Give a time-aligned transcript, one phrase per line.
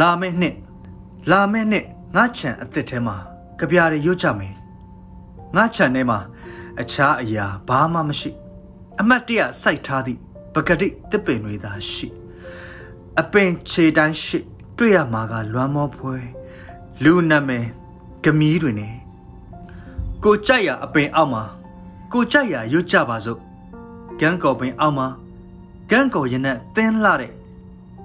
[0.00, 0.56] လာမယ့်နှစ်
[1.30, 3.16] လာမယ့်နှစ်ငါချံအစ်စ်ထဲမှာ
[3.58, 4.54] ကြပြားတွေရွတ်ကြမယ်
[5.56, 6.18] ငါချံထဲမှာ
[6.80, 8.30] အခြားအရာဘာမှမရှိ
[9.00, 10.20] အမတ်တရစိုက်ထားသည့်
[10.54, 12.08] ပကတိတစ်ပင်တွေသာရှိ
[13.20, 14.38] အပင်ခြေတန်းရှိ
[14.76, 16.16] တွေ့ရမှာကလွမ်းမောဖွဲ
[17.02, 17.66] လူနာမည်
[18.24, 18.94] ဂမီးတွေနဲ့
[20.24, 21.44] ကိုကြိုက်ရအပင်အောက်မှာ
[22.12, 23.40] ကိုကြိုက်ရရွတ်ကြပါစို့
[24.20, 25.06] ကန်းကော်ပင်အောက်မှာ
[25.90, 27.32] ကန်းကော်ရင်နဲ့တင်းလာတဲ့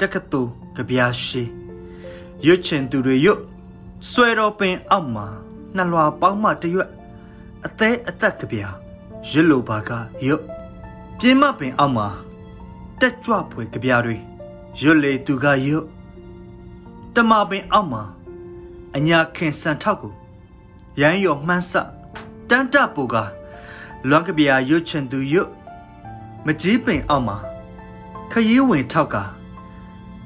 [0.00, 1.59] တက္ကသိုလ်ကြပြားရှိ
[2.46, 3.40] ရွတ်ချင်သူတွေရွတ်
[4.10, 5.26] ဆွဲတော်ပင်အောက်မှာ
[5.76, 6.90] နှလွာပေါင်းမှတရွက်
[7.66, 8.74] အသေးအသက်ကြပြား
[9.30, 9.90] ရွတ်လိုပါက
[10.26, 10.42] ရွတ်
[11.18, 12.08] ပြင်းမပင်အောက်မှာ
[13.00, 14.16] တက်ကြွဖွယ်ကြပြားတွေ
[14.80, 15.84] ရွတ်လေသူကရွတ်
[17.14, 18.02] တမပင်အောက်မှာ
[18.96, 20.12] အညာခင်စံထောက်ကို
[21.00, 21.72] ရမ်းရော်မှန်းဆ
[22.48, 23.16] တန်းတပူက
[24.08, 25.50] လွန်ကပြာရွတ်ချင်သူရွတ်
[26.46, 27.36] မကြီးပင်အောက်မှာ
[28.30, 29.16] ခရီးဝင်ထောက်က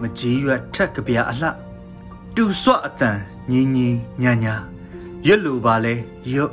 [0.00, 1.71] မကြီးရွက်ထက်ကပြာအလှ
[2.36, 3.18] တူဆွအတန်
[3.50, 3.88] ညီညီ
[4.22, 4.54] ညာညာ
[5.26, 5.94] ရွတ်လိုပါလဲ
[6.32, 6.52] ရွတ်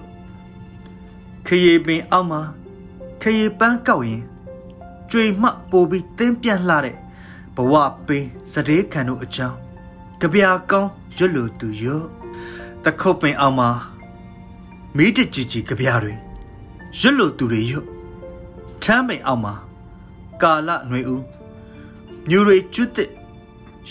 [1.45, 2.41] ခရီးပင်အောက်မှာ
[3.21, 4.23] ခရီးပန်းကောက်ရင်
[5.11, 6.97] ကြွေမှပိုပြီးတင်းပြန့်လှတဲ့
[7.55, 7.73] ဘဝ
[8.07, 9.57] ပေးစတဲ့ခံတို့အကြောင်း
[10.19, 12.05] ကြပြာကောင်းရွတ်လိုသူရွတ်
[12.83, 13.69] တခုတ်ပင်အောင်မှာ
[14.95, 16.13] မိတကြည်ကြည်ကြပြားတွေ
[16.99, 17.87] ရွတ်လိုသူတွေရွတ်
[18.83, 19.53] ထမ်းပင်အောင်မှာ
[20.41, 21.23] ကာလຫນွေဦး
[22.27, 23.09] မြူတွေကျွတ်တဲ့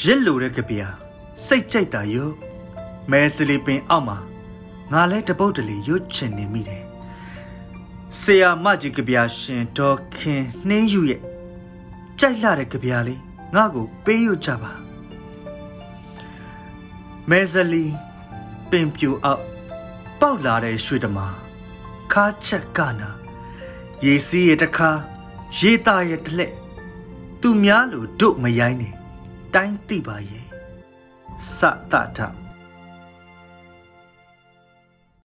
[0.02, 1.07] ရက်လိုတဲ့ကြပြား
[1.46, 2.34] စိတ်ကြိုက်တာရွတ်
[3.10, 4.18] မဲစလီပင်အောင်မှာ
[4.92, 6.84] ငါလဲတပုတ်တလီရွတ်ချင်နေမိတယ်
[8.20, 11.22] ဆရာမကြီးကြပြားရှင်ဒေါ်ခင်နှင်းယူရဲ့
[12.20, 13.20] ကြိုက်လာတဲ့ကြပြားလေး
[13.54, 14.72] ငါ့ကိုပေးရွတ်ကြပါ
[17.30, 17.84] မဲဇလီ
[18.70, 19.42] ပင်ပြူအောက်
[20.20, 21.26] ပေါက်လာတဲ့ရွှေတမာ
[22.12, 23.10] ခါချက်ကနာ
[24.04, 24.90] ရေစီးရတခါ
[25.58, 26.52] ရေတာရတလက်
[27.40, 28.90] သူများလိုတို့မရိုင်းနေ
[29.54, 30.47] တိုင်းသိပါရဲ့
[31.58, 31.60] စ
[31.92, 32.47] တထ